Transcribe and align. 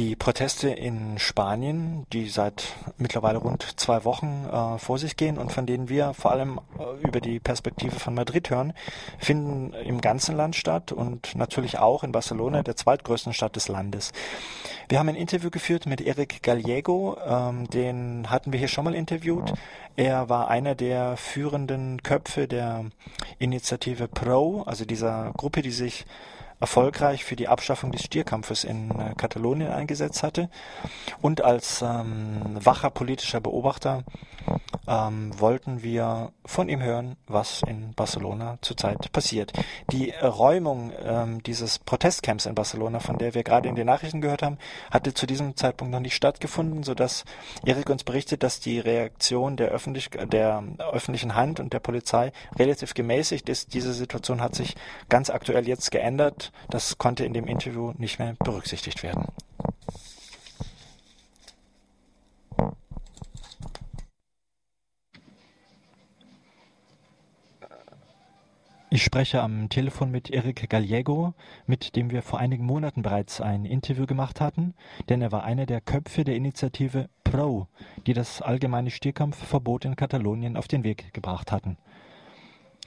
Die 0.00 0.16
Proteste 0.16 0.70
in 0.70 1.18
Spanien, 1.18 2.06
die 2.10 2.30
seit 2.30 2.72
mittlerweile 2.96 3.36
rund 3.36 3.78
zwei 3.78 4.06
Wochen 4.06 4.46
äh, 4.50 4.78
vor 4.78 4.96
sich 4.96 5.14
gehen 5.18 5.36
und 5.36 5.52
von 5.52 5.66
denen 5.66 5.90
wir 5.90 6.14
vor 6.14 6.30
allem 6.30 6.58
äh, 6.78 7.06
über 7.06 7.20
die 7.20 7.38
Perspektive 7.38 8.00
von 8.00 8.14
Madrid 8.14 8.48
hören, 8.48 8.72
finden 9.18 9.74
im 9.74 10.00
ganzen 10.00 10.38
Land 10.38 10.56
statt 10.56 10.90
und 10.90 11.36
natürlich 11.36 11.78
auch 11.78 12.02
in 12.02 12.12
Barcelona, 12.12 12.62
der 12.62 12.76
zweitgrößten 12.76 13.34
Stadt 13.34 13.56
des 13.56 13.68
Landes. 13.68 14.12
Wir 14.88 14.98
haben 14.98 15.10
ein 15.10 15.16
Interview 15.16 15.50
geführt 15.50 15.84
mit 15.84 16.00
Eric 16.00 16.42
Gallego, 16.42 17.18
ähm, 17.22 17.68
den 17.68 18.30
hatten 18.30 18.52
wir 18.52 18.58
hier 18.58 18.68
schon 18.68 18.84
mal 18.84 18.94
interviewt. 18.94 19.52
Er 19.96 20.30
war 20.30 20.48
einer 20.48 20.74
der 20.74 21.18
führenden 21.18 22.02
Köpfe 22.02 22.48
der 22.48 22.86
Initiative 23.38 24.08
Pro, 24.08 24.62
also 24.62 24.86
dieser 24.86 25.32
Gruppe, 25.36 25.60
die 25.60 25.72
sich 25.72 26.06
erfolgreich 26.60 27.24
für 27.24 27.36
die 27.36 27.48
Abschaffung 27.48 27.90
des 27.90 28.04
Stierkampfes 28.04 28.64
in 28.64 28.90
äh, 28.90 29.14
Katalonien 29.16 29.70
eingesetzt 29.70 30.22
hatte. 30.22 30.50
Und 31.20 31.42
als 31.42 31.82
ähm, 31.82 32.42
wacher 32.60 32.90
politischer 32.90 33.40
Beobachter 33.40 34.04
ähm, 34.86 35.38
wollten 35.38 35.82
wir 35.82 36.32
von 36.44 36.68
ihm 36.68 36.82
hören, 36.82 37.16
was 37.26 37.62
in 37.66 37.94
Barcelona 37.94 38.58
zurzeit 38.60 39.12
passiert. 39.12 39.52
Die 39.90 40.10
Räumung 40.10 40.92
ähm, 41.02 41.42
dieses 41.42 41.78
Protestcamps 41.78 42.46
in 42.46 42.54
Barcelona, 42.54 43.00
von 43.00 43.18
der 43.18 43.34
wir 43.34 43.44
gerade 43.44 43.68
in 43.68 43.74
den 43.74 43.86
Nachrichten 43.86 44.20
gehört 44.20 44.42
haben, 44.42 44.58
hatte 44.90 45.14
zu 45.14 45.26
diesem 45.26 45.56
Zeitpunkt 45.56 45.92
noch 45.92 46.00
nicht 46.00 46.14
stattgefunden, 46.14 46.82
sodass 46.82 47.24
Erik 47.64 47.88
uns 47.88 48.04
berichtet, 48.04 48.42
dass 48.42 48.60
die 48.60 48.80
Reaktion 48.80 49.56
der, 49.56 49.68
öffentlich, 49.68 50.10
der 50.10 50.62
öffentlichen 50.92 51.34
Hand 51.34 51.60
und 51.60 51.72
der 51.72 51.80
Polizei 51.80 52.32
relativ 52.58 52.94
gemäßigt 52.94 53.48
ist. 53.48 53.74
Diese 53.74 53.92
Situation 53.92 54.40
hat 54.40 54.54
sich 54.54 54.74
ganz 55.08 55.30
aktuell 55.30 55.68
jetzt 55.68 55.90
geändert. 55.90 56.49
Das 56.68 56.98
konnte 56.98 57.24
in 57.24 57.32
dem 57.32 57.46
Interview 57.46 57.92
nicht 57.98 58.18
mehr 58.18 58.34
berücksichtigt 58.38 59.02
werden. 59.02 59.26
Ich 68.92 69.04
spreche 69.04 69.40
am 69.40 69.68
Telefon 69.68 70.10
mit 70.10 70.30
Eric 70.30 70.68
Gallego, 70.68 71.32
mit 71.68 71.94
dem 71.94 72.10
wir 72.10 72.22
vor 72.22 72.40
einigen 72.40 72.64
Monaten 72.64 73.02
bereits 73.02 73.40
ein 73.40 73.64
Interview 73.64 74.04
gemacht 74.04 74.40
hatten, 74.40 74.74
denn 75.08 75.22
er 75.22 75.30
war 75.30 75.44
einer 75.44 75.64
der 75.64 75.80
Köpfe 75.80 76.24
der 76.24 76.34
Initiative 76.34 77.08
PRO, 77.22 77.68
die 78.08 78.14
das 78.14 78.42
allgemeine 78.42 78.90
Stierkampfverbot 78.90 79.84
in 79.84 79.94
Katalonien 79.94 80.56
auf 80.56 80.66
den 80.66 80.82
Weg 80.82 81.14
gebracht 81.14 81.52
hatten. 81.52 81.78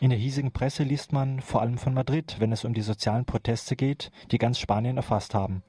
In 0.03 0.09
der 0.09 0.19
hiesigen 0.19 0.51
Presse 0.51 0.83
liest 0.83 1.13
man 1.13 1.39
vor 1.39 1.61
allem 1.61 1.77
von 1.77 1.93
Madrid, 1.93 2.35
wenn 2.39 2.51
es 2.51 2.65
um 2.65 2.73
die 2.73 2.81
sozialen 2.81 3.23
Proteste 3.23 3.77
geht, 3.77 4.11
die 4.31 4.37
ganz 4.37 4.59
Spanien 4.59 4.97
erfasst 4.97 5.33
haben. 5.33 5.63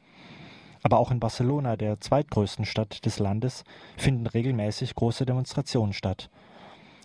Aber 0.83 0.99
auch 0.99 1.13
in 1.13 1.21
Barcelona, 1.21 1.77
der 1.77 2.01
zweitgrößten 2.01 2.65
Stadt 2.65 3.07
des 3.07 3.21
Landes, 3.21 3.63
finden 3.97 4.27
regelmäßig 4.27 4.97
große 4.97 5.25
Demonstrationen 5.25 5.93
statt. 5.93 6.31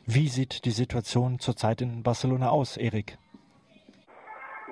Wie 0.08 0.28
sieht 0.28 0.66
die 0.66 0.72
Situation 0.72 1.38
zurzeit 1.38 1.82
in 1.82 2.02
Barcelona 2.02 2.50
aus, 2.50 2.78
Erik? 2.78 3.20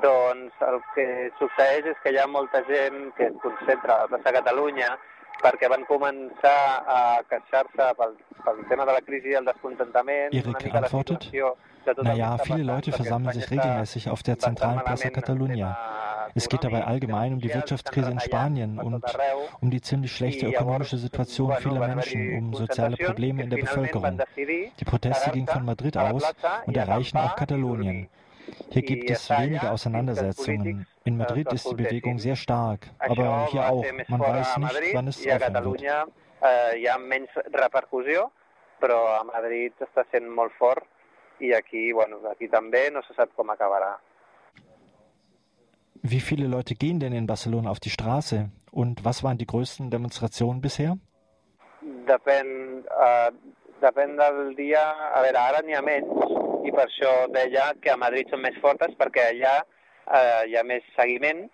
Doncs 0.02 0.54
el 0.62 0.82
que 0.96 1.30
succeeix 1.38 1.86
és 1.94 2.02
que 2.02 2.10
hi 2.10 2.18
ha 2.18 2.26
molta 2.26 2.66
gent 2.66 3.14
que 3.18 3.30
es 3.30 3.38
concentra 3.46 3.94
a 3.94 4.02
la 4.02 4.10
plaça 4.16 4.34
Catalunya 4.34 4.90
perquè 5.46 5.70
van 5.70 5.86
començar 5.86 6.60
a 6.90 7.00
queixar-se 7.30 7.94
pel, 8.02 8.18
pel 8.44 8.66
tema 8.70 8.90
de 8.90 8.98
la 8.98 9.06
crisi 9.06 9.34
i 9.34 9.38
el 9.38 9.46
descontentament. 9.46 10.34
Erik 10.34 10.82
antwortet, 10.82 11.30
naja, 12.02 12.38
viele 12.38 12.64
Leute 12.64 12.92
versammeln 12.92 13.34
sich 13.34 13.50
regelmäßig 13.50 14.10
auf 14.10 14.24
der 14.24 14.38
zentralen 14.40 14.80
Plaza 14.80 15.10
Catalunya. 15.10 15.78
Es 16.36 16.50
geht 16.50 16.64
dabei 16.64 16.84
allgemein 16.84 17.34
um 17.34 17.40
die 17.40 17.54
Wirtschaftskrise 17.54 18.12
in 18.12 18.20
Spanien 18.20 18.80
und 18.80 19.04
um 19.62 19.72
die 19.72 19.82
ziemlich 19.82 20.12
schlechte 20.12 20.48
ökonomische 20.48 20.98
Situation 20.98 21.56
vieler 21.56 21.88
Menschen, 21.88 22.38
um 22.38 22.54
soziale 22.54 22.98
Probleme 22.98 23.44
in 23.44 23.50
der 23.50 23.58
Bevölkerung. 23.58 24.22
Die 24.36 24.86
Proteste 24.86 25.32
gingen 25.32 25.48
von 25.48 25.66
Madrid 25.66 25.98
aus 25.98 26.24
und 26.66 26.78
erreichen 26.78 27.18
auch 27.18 27.36
Katalonien. 27.36 28.10
Hier 28.70 28.82
gibt 28.82 29.10
es 29.10 29.30
wenige 29.30 29.72
Auseinandersetzungen. 29.72 30.86
In 31.04 31.18
Madrid 31.18 31.52
ist 31.52 31.70
die 31.70 31.76
Bewegung 31.76 32.20
sehr 32.20 32.36
stark, 32.36 32.88
aber 33.00 33.48
hier 33.48 33.70
auch. 33.70 33.86
Man 34.08 34.20
weiß 34.20 34.58
nicht, 34.58 34.94
wann 34.94 35.08
es 35.08 35.20
aufhören 35.20 35.66
wird. 35.66 35.84
Hi 36.40 36.86
ha 36.86 36.98
menys 37.02 37.34
repercussió, 37.36 38.28
però 38.80 39.00
a 39.18 39.24
Madrid 39.26 39.74
està 39.82 40.04
sent 40.12 40.30
molt 40.30 40.54
fort 40.60 40.86
i 41.40 41.54
aquí, 41.54 41.92
bueno, 41.94 42.20
aquí 42.32 42.48
també 42.48 42.90
no 42.92 43.02
se 43.06 43.16
sap 43.18 43.34
com 43.36 43.50
acabarà. 43.50 43.96
Wie 46.04 46.22
viele 46.22 46.48
Leute 46.48 46.76
gehen 46.76 47.00
denn 47.00 47.14
in 47.14 47.28
Barcelona 47.28 47.70
auf 47.70 47.80
die 47.80 47.90
Straße? 47.90 48.50
Und 48.72 49.04
was 49.04 49.24
waren 49.24 49.38
die 49.38 49.48
größten 49.48 49.90
Demonstrationen 49.90 50.62
bisher? 50.62 50.98
Depèn, 52.08 52.86
uh, 52.88 53.32
depèn 53.82 54.16
del 54.18 54.56
dia. 54.56 54.84
A 55.14 55.24
veure, 55.26 55.40
ara 55.42 55.64
n'hi 55.66 55.76
ha 55.76 55.82
menys 55.82 56.38
i 56.68 56.72
per 56.76 56.86
això 56.86 57.12
deia 57.34 57.72
que 57.82 57.92
a 57.92 57.98
Madrid 57.98 58.30
són 58.30 58.44
més 58.44 58.58
fortes 58.62 58.94
perquè 59.00 59.32
allà 59.32 59.56
uh, 59.64 60.44
hi 60.48 60.58
ha 60.58 60.64
més 60.68 60.86
seguiment 60.96 61.46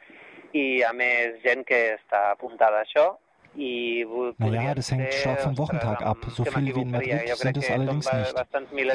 i 0.53 0.63
hi 0.63 0.81
ha 0.85 0.93
més 0.93 1.39
gent 1.45 1.63
que 1.69 1.79
està 1.95 2.29
apuntada 2.31 2.81
a 2.81 2.87
això 2.87 3.11
Naja, 3.55 4.73
das 4.73 4.91
hängt 4.91 5.13
stark 5.13 5.41
vom 5.41 5.57
Wochentag 5.57 6.01
ab. 6.01 6.17
So 6.29 6.43
viele 6.43 6.75
wie 6.75 6.81
in 6.81 6.91
Madrid 6.91 7.35
sind 7.35 7.57
es 7.57 7.69
allerdings 7.69 8.11
nicht. 8.11 8.35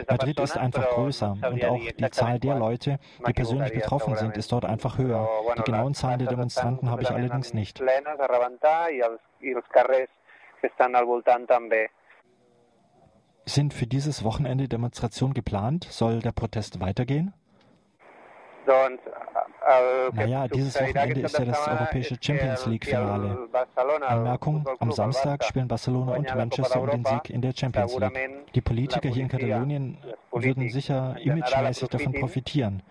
Madrid 0.08 0.40
ist 0.40 0.56
einfach 0.56 0.88
größer 0.90 1.36
und 1.50 1.64
auch 1.64 1.78
die 1.78 2.10
Zahl 2.10 2.38
der 2.40 2.56
Leute, 2.56 2.98
die 3.26 3.32
persönlich 3.32 3.72
betroffen 3.72 4.16
sind, 4.16 4.36
ist 4.36 4.50
dort 4.52 4.64
einfach 4.64 4.98
höher. 4.98 5.28
Die 5.56 5.62
genauen 5.62 5.94
Zahlen 5.94 6.18
der 6.18 6.28
Demonstranten 6.28 6.90
habe 6.90 7.02
ich 7.02 7.10
allerdings 7.10 7.54
nicht. 7.54 7.80
Sind 13.44 13.72
für 13.72 13.86
dieses 13.86 14.24
Wochenende 14.24 14.68
Demonstrationen 14.68 15.32
geplant? 15.34 15.86
Soll 15.90 16.20
der 16.20 16.32
Protest 16.32 16.80
weitergehen? 16.80 17.32
Naja, 20.12 20.48
dieses 20.48 20.80
Wochenende 20.80 21.20
ist 21.20 21.38
ja 21.38 21.44
das 21.44 21.68
europäische 21.68 22.16
Champions 22.20 22.66
League-Finale. 22.66 23.48
Anmerkung, 24.06 24.68
am 24.78 24.92
Samstag 24.92 25.44
spielen 25.44 25.68
Barcelona 25.68 26.16
und 26.16 26.34
Manchester 26.34 26.80
um 26.80 26.90
den 26.90 27.04
Sieg 27.04 27.30
in 27.30 27.42
der 27.42 27.52
Champions 27.54 27.98
League. 27.98 28.52
Die 28.54 28.60
Politiker 28.60 29.08
hier 29.08 29.22
in 29.22 29.28
Katalonien 29.28 29.98
würden 30.32 30.68
sicher 30.68 31.16
imagemäßig 31.20 31.88
davon 31.88 32.12
profitieren. 32.12 32.82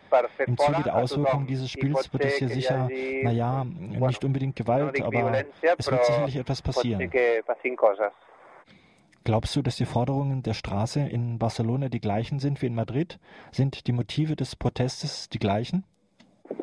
Im 0.45 0.57
Zuge 0.57 0.83
der 0.83 0.95
Auswirkungen 0.95 1.47
dieses 1.47 1.69
Spiels 1.69 2.11
wird 2.11 2.25
es 2.25 2.35
hier 2.35 2.49
sicher, 2.49 2.89
naja, 3.23 3.65
nicht 3.65 4.23
unbedingt 4.23 4.55
Gewalt, 4.55 5.01
aber 5.01 5.43
es 5.77 5.91
wird 5.91 6.05
sicherlich 6.05 6.35
etwas 6.37 6.61
passieren. 6.61 7.11
Glaubst 9.27 9.57
du, 9.57 9.61
dass 9.61 9.75
die 9.75 9.85
Forderungen 9.85 10.41
der 10.41 10.53
Straße 10.53 11.01
in 11.01 11.37
Barcelona 11.37 11.89
die 11.89 11.99
gleichen 11.99 12.39
sind 12.39 12.61
wie 12.61 12.67
in 12.67 12.75
Madrid? 12.75 13.19
Sind 13.51 13.85
die 13.85 13.91
Motive 13.91 14.37
des 14.37 14.55
Protestes 14.55 15.27
die 15.27 15.37
gleichen? 15.37 15.83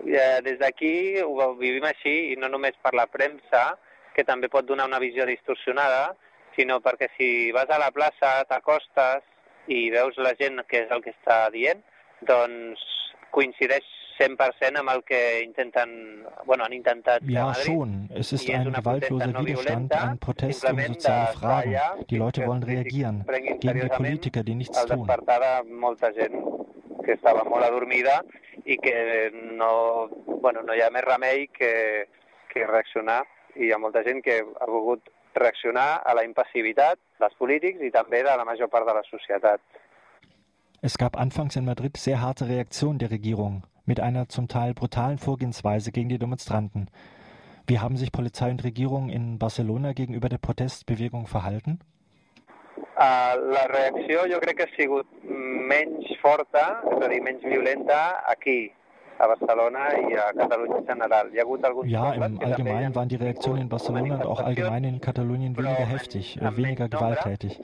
Ja, 0.07 0.41
des 0.41 0.57
d'aquí 0.59 1.21
ho 1.21 1.51
vivim 1.61 1.85
així 1.85 2.15
i 2.33 2.39
no 2.41 2.49
només 2.49 2.73
per 2.81 2.95
la 2.97 3.05
premsa, 3.05 3.77
que 4.17 4.25
també 4.25 4.49
pot 4.49 4.65
donar 4.65 4.87
una 4.89 5.03
visió 5.03 5.27
distorsionada, 5.29 6.17
sinó 6.57 6.81
perquè 6.81 7.11
si 7.19 7.29
vas 7.53 7.69
a 7.69 7.77
la 7.85 7.91
plaça, 7.93 8.33
t'acostes 8.49 9.21
i 9.69 9.91
veus 9.93 10.17
la 10.17 10.33
gent 10.41 10.65
que 10.65 10.87
és 10.87 10.97
el 10.97 11.05
que 11.05 11.13
està 11.13 11.51
dient, 11.53 11.85
doncs 12.25 12.81
coincideix 13.37 13.85
100% 14.19 14.79
amb 14.79 14.91
el 14.91 15.03
que 15.05 15.43
intenten, 15.43 16.25
bueno, 16.47 16.65
han 16.65 16.73
intentat 16.73 17.23
Ja, 17.27 17.55
schon. 17.55 18.09
Es 18.15 18.33
ist 18.33 18.49
ein 18.49 18.73
gewaltloser 18.73 19.35
Widerstand, 19.35 19.93
ein 19.93 20.19
Protest 20.19 20.65
um 20.71 20.79
soziale 20.79 21.33
Fragen. 21.35 22.07
Die 22.11 22.17
Leute 22.17 22.47
wollen 22.47 22.63
reagieren 22.63 23.25
gegen 23.27 23.61
die 23.61 23.89
Politiker, 23.89 24.43
die 24.43 24.55
nichts 24.55 24.85
tun. 24.87 25.09
que 27.05 27.13
estava 27.13 27.45
molt 27.45 27.65
adormida 27.67 28.23
i 28.65 28.79
que 28.81 29.31
no, 29.61 30.09
bueno, 30.41 30.63
no 30.65 30.73
hi 30.73 30.81
ha 30.81 30.89
més 30.89 31.05
remei 31.05 31.47
que, 31.53 32.07
que 32.49 32.65
reaccionar 32.65 33.21
i 33.61 33.69
hi 33.69 33.75
ha 33.75 33.79
molta 33.79 34.03
gent 34.07 34.23
que 34.25 34.39
ha 34.41 34.69
volgut 34.71 35.13
reaccionar 35.37 36.01
a 36.07 36.15
la 36.17 36.25
impassivitat 36.25 36.99
dels 37.21 37.37
polítics 37.37 37.85
i 37.85 37.93
també 37.93 38.23
de 38.25 38.39
la 38.41 38.49
major 38.49 38.71
part 38.73 38.89
de 38.89 38.97
la 38.97 39.05
societat. 39.11 39.61
Es 40.81 40.97
gab 41.01 41.21
anfangs 41.21 41.61
in 41.61 41.69
Madrid 41.69 41.97
sehr 42.01 42.25
harte 42.25 42.49
Reaktionen 42.49 42.99
der 42.99 43.11
Regierung 43.11 43.63
mit 43.85 44.01
einer 44.01 44.29
zum 44.29 44.49
Teil 44.49 44.75
brutalen 44.75 45.19
Vorgehensweise 45.19 45.93
gegen 45.93 46.09
die 46.09 46.19
Demonstranten. 46.19 46.89
Wie 47.67 47.79
haben 47.79 47.97
sich 47.97 48.13
Polizei 48.13 48.51
und 48.51 48.63
Regierung 48.63 49.09
in 49.09 49.39
Barcelona 49.39 49.93
gegenüber 49.93 50.29
der 50.29 50.39
Protestbewegung 50.39 51.27
verhalten? 51.27 51.81
Uh, 52.97 53.35
la 53.51 53.67
reacció 53.67 54.27
jo 54.27 54.39
crec 54.39 54.57
que 54.57 54.63
ha 54.63 54.77
sigut 54.77 55.07
menys 55.27 56.13
forta, 56.23 56.81
és 56.87 57.03
a 57.03 57.09
dir, 57.11 57.21
menys 57.27 57.43
violenta 57.43 58.23
aquí, 58.31 58.71
a 59.19 59.27
Barcelona 59.27 59.89
i 59.99 60.15
a 60.15 60.33
Catalunya 60.33 60.79
en 60.79 60.87
general. 60.87 61.31
Hi 61.33 61.39
ha 61.39 61.43
hagut 61.43 61.65
alguns 61.65 61.91
ja, 61.91 62.13
im 62.15 62.39
Allgemeinen 62.41 62.95
waren 62.95 63.09
die 63.09 63.17
Reaktionen 63.17 63.63
in 63.63 63.69
Barcelona 63.69 64.15
und 64.17 64.27
auch 64.27 64.41
allgemein 64.41 64.85
in 64.85 65.01
Katalonien 65.01 65.57
weniger 65.57 65.87
heftig, 65.87 66.37
äh, 66.41 66.57
weniger 66.57 66.89
gewalttätig. 66.89 67.61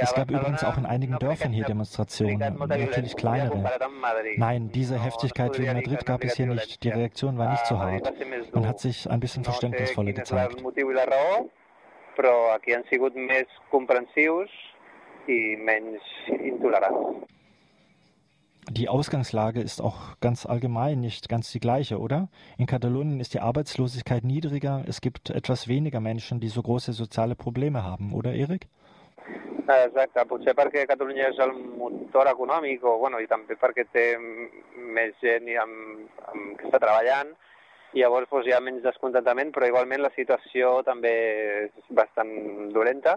Es 0.00 0.14
gab 0.14 0.30
übrigens 0.30 0.64
auch 0.64 0.78
in 0.78 0.86
einigen 0.86 1.18
Dörfern 1.18 1.52
hier 1.52 1.64
Demonstrationen, 1.64 2.56
natürlich 2.66 3.16
kleinere. 3.16 3.70
Nein, 4.36 4.70
diese 4.72 4.98
Heftigkeit 4.98 5.58
wie 5.58 5.66
in 5.66 5.74
Madrid 5.74 6.06
gab 6.06 6.24
es 6.24 6.36
hier 6.36 6.46
nicht. 6.46 6.82
Die 6.82 6.90
Reaktion 6.90 7.38
war 7.38 7.50
nicht 7.50 7.66
so 7.66 7.78
hart. 7.78 8.12
Man 8.54 8.66
hat 8.66 8.80
sich 8.80 9.10
ein 9.10 9.20
bisschen 9.20 9.44
verständnisvoller 9.44 10.12
gezeigt. 10.12 10.62
Però 12.20 12.50
aquí 12.52 12.74
han 12.74 12.82
sigut 12.90 13.14
més 13.16 13.48
comprensius 13.70 14.50
i 15.30 15.56
menys 15.56 16.02
intolerants. 16.28 17.24
Die 18.68 18.88
Ausgangslage 18.88 19.60
ist 19.60 19.80
auch 19.80 20.20
ganz 20.20 20.44
allgemein 20.46 21.00
nicht 21.00 21.28
ganz 21.28 21.50
die 21.50 21.60
gleiche, 21.60 21.98
oder? 21.98 22.28
In 22.58 22.66
Katalonien 22.66 23.20
ist 23.20 23.34
die 23.34 23.40
Arbeitslosigkeit 23.40 24.22
niedriger, 24.22 24.84
es 24.86 25.00
gibt 25.00 25.30
etwas 25.30 25.66
weniger 25.66 26.00
Menschen, 26.00 26.40
die 26.40 26.48
so 26.48 26.62
große 26.62 26.92
soziale 26.92 27.34
Probleme 27.34 27.82
haben, 27.82 28.12
oder 28.12 28.34
Erik? 28.34 28.68
Exacte, 29.86 30.24
potser 30.28 30.54
perquè 30.58 30.86
Catalunya 30.88 31.28
és 31.30 31.38
el 31.42 31.52
motor 31.78 32.30
econòmic 32.32 32.84
o, 32.84 32.96
bueno, 33.02 33.20
i 33.22 33.28
també 33.30 33.56
perquè 33.60 33.86
té 33.92 34.06
més 34.18 35.14
gent 35.22 35.48
amb, 35.62 36.08
amb, 36.32 36.56
que 36.58 36.68
està 36.68 36.80
treballant 36.82 37.32
i 37.94 38.02
llavors 38.04 38.28
doncs, 38.30 38.46
hi 38.46 38.54
ha 38.54 38.60
menys 38.62 38.82
descontentament, 38.84 39.50
però 39.54 39.66
igualment 39.66 40.04
la 40.04 40.12
situació 40.16 40.80
també 40.86 41.12
és 41.66 41.94
bastant 41.96 42.30
dolenta, 42.74 43.16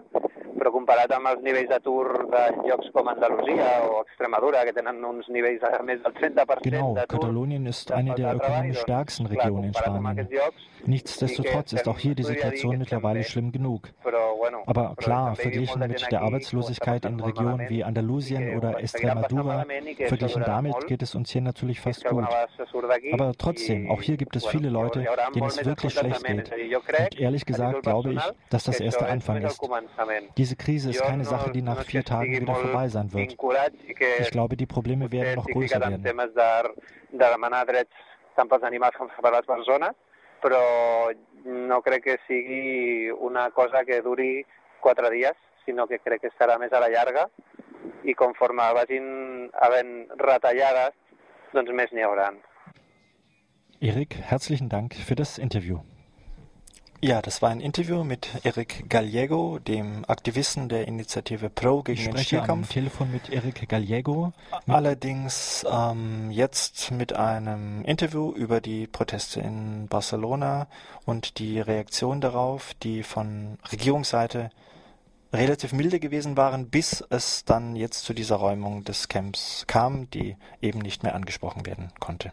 però 0.58 0.72
comparat 0.74 1.12
amb 1.14 1.30
els 1.30 1.42
nivells 1.46 1.70
d'atur 1.70 2.26
de 2.32 2.44
llocs 2.66 2.90
com 2.94 3.10
Andalusia 3.12 3.68
o 3.86 4.02
Extremadura, 4.02 4.64
que 4.66 4.74
tenen 4.76 5.02
uns 5.04 5.28
nivells 5.30 5.62
de 5.62 5.82
més 5.86 6.02
del 6.02 6.14
30% 6.20 6.64
Genau, 6.64 6.94
Katalonien 7.08 7.66
ist 7.66 7.92
eine 7.92 8.14
der 8.14 8.34
ökonomisch 8.34 8.80
stärksten 8.80 9.26
Regionen 9.26 9.64
in 9.64 9.74
Spanien. 9.74 10.28
Nichtsdestotrotz 10.86 11.72
ist 11.72 11.88
auch 11.88 11.98
hier 11.98 12.14
die 12.14 12.24
Situation 12.24 12.78
mittlerweile 12.78 13.24
schlimm 13.24 13.52
genug. 13.52 13.88
Aber 14.66 14.94
klar, 14.96 15.34
verglichen 15.34 15.80
mit 15.80 16.10
der 16.10 16.22
Arbeitslosigkeit 16.22 17.04
in 17.04 17.20
Regionen 17.20 17.68
wie 17.70 17.82
Andalusien 17.84 18.56
oder 18.56 18.78
Extremadura, 18.80 19.64
verglichen 20.06 20.42
damit 20.44 20.86
geht 20.86 21.02
es 21.02 21.14
uns 21.14 21.30
hier 21.30 21.42
natürlich 21.42 21.80
fast 21.80 22.04
gut. 22.04 22.24
Aber 23.12 23.32
trotzdem, 23.38 23.90
auch 23.90 24.02
hier 24.02 24.16
gibt 24.16 24.36
es 24.36 24.46
viele 24.46 24.63
Leute, 24.68 25.06
denen 25.34 25.46
es 25.46 25.64
wirklich 25.64 25.94
schlecht 25.94 26.24
geht. 26.24 26.52
Und 26.52 27.20
ehrlich 27.20 27.44
gesagt 27.46 27.82
glaube 27.82 28.14
ich, 28.14 28.22
dass 28.50 28.64
das 28.64 28.80
erst 28.80 29.00
der 29.00 29.08
Anfang 29.08 29.42
ist. 29.42 29.60
Diese 30.36 30.56
Krise 30.56 30.90
ist 30.90 31.02
keine 31.02 31.24
Sache, 31.24 31.50
die 31.50 31.62
nach 31.62 31.82
vier 31.82 32.04
Tagen 32.04 32.32
wieder 32.32 32.54
vorbei 32.54 32.88
sein 32.88 33.12
wird. 33.12 33.36
Ich 34.18 34.30
glaube, 34.30 34.56
die 34.56 34.66
Probleme 34.66 35.10
werden 35.10 35.34
noch 35.36 35.46
größer 35.46 35.80
werden. 35.80 36.04
però 40.44 41.08
no 41.44 41.80
crec 41.80 42.02
que 42.04 42.18
sigui 42.28 43.10
una 43.10 43.50
cosa 43.50 43.84
que 43.88 44.02
duri 44.02 44.44
quatre 44.80 45.08
dies, 45.10 45.32
sinó 45.64 45.86
que 45.88 45.98
crec 46.04 46.20
que 46.20 46.28
estarà 46.28 46.58
més 46.60 46.72
a 46.76 46.82
la 46.84 46.90
llarga 46.92 47.24
i 48.04 48.12
conforme 48.12 48.66
vagin 48.76 49.06
havent 49.64 49.94
retallades, 50.20 50.92
doncs 51.56 51.72
més 51.72 51.94
n'hi 51.96 52.04
hauran. 52.04 52.36
Erik, 53.80 54.16
herzlichen 54.20 54.68
Dank 54.68 54.94
für 54.94 55.14
das 55.14 55.38
Interview. 55.38 55.80
Ja, 57.00 57.20
das 57.20 57.42
war 57.42 57.50
ein 57.50 57.60
Interview 57.60 58.02
mit 58.02 58.28
Eric 58.44 58.88
Gallego, 58.88 59.58
dem 59.58 60.06
Aktivisten 60.08 60.70
der 60.70 60.88
Initiative 60.88 61.50
Pro 61.50 61.82
gegen 61.82 62.00
ich 62.00 62.08
den 62.08 62.16
Stierkampf. 62.16 62.68
Am 62.68 62.72
Telefon 62.72 63.12
mit 63.12 63.28
Eric 63.28 63.68
Gallego. 63.68 64.32
Allerdings 64.66 65.66
ähm, 65.70 66.30
jetzt 66.30 66.92
mit 66.92 67.12
einem 67.12 67.84
Interview 67.84 68.32
über 68.32 68.62
die 68.62 68.86
Proteste 68.86 69.40
in 69.40 69.86
Barcelona 69.88 70.66
und 71.04 71.38
die 71.38 71.60
Reaktion 71.60 72.22
darauf, 72.22 72.72
die 72.82 73.02
von 73.02 73.58
Regierungsseite 73.70 74.48
relativ 75.34 75.74
milde 75.74 76.00
gewesen 76.00 76.38
waren, 76.38 76.70
bis 76.70 77.04
es 77.10 77.44
dann 77.44 77.76
jetzt 77.76 78.04
zu 78.04 78.14
dieser 78.14 78.36
Räumung 78.36 78.84
des 78.84 79.08
Camps 79.08 79.64
kam, 79.66 80.08
die 80.08 80.36
eben 80.62 80.78
nicht 80.78 81.02
mehr 81.02 81.14
angesprochen 81.14 81.66
werden 81.66 81.92
konnte. 82.00 82.32